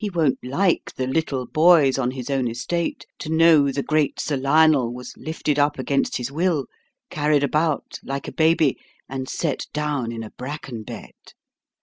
[0.01, 4.35] He won't like the little boys on his own estate to know the great Sir
[4.35, 6.65] Lionel was lifted up against his will,
[7.11, 11.13] carried about like a baby, and set down in a bracken bed.